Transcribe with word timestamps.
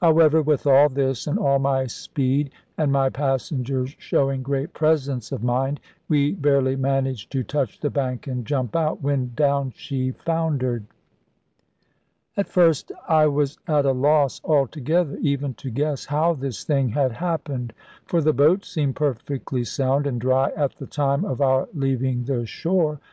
However, 0.00 0.42
with 0.42 0.64
all 0.64 0.88
this, 0.88 1.26
and 1.26 1.40
all 1.40 1.58
my 1.58 1.86
speed, 1.86 2.52
and 2.78 2.92
my 2.92 3.08
passengers 3.10 3.96
showing 3.98 4.40
great 4.40 4.72
presence 4.72 5.32
of 5.32 5.42
mind, 5.42 5.80
we 6.08 6.34
barely 6.34 6.76
managed 6.76 7.32
to 7.32 7.42
touch 7.42 7.80
the 7.80 7.90
bank 7.90 8.28
and 8.28 8.46
jump 8.46 8.76
out, 8.76 9.02
when 9.02 9.32
down 9.34 9.72
she 9.74 10.12
foundered. 10.12 10.84
At 12.36 12.46
first 12.48 12.92
I 13.08 13.26
was 13.26 13.58
at 13.66 13.84
a 13.84 13.90
loss 13.90 14.40
altogether 14.44 15.16
even 15.20 15.52
to 15.54 15.68
guess 15.68 16.04
how 16.04 16.34
this 16.34 16.62
thing 16.62 16.90
had 16.90 17.10
happened; 17.10 17.72
for 18.06 18.20
the 18.20 18.32
boat 18.32 18.64
seemed 18.64 18.94
perfectly 18.94 19.64
sound 19.64 20.06
and 20.06 20.20
dry 20.20 20.52
at 20.56 20.76
the 20.76 20.86
time 20.86 21.24
of 21.24 21.40
our 21.40 21.68
leaving 21.74 22.22
the 22.22 22.46
shore. 22.46 23.00